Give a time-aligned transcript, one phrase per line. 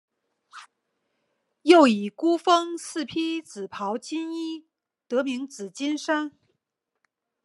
[1.61, 4.65] 又以孤峰似披紫袍金衣
[5.07, 6.35] 得名紫金山。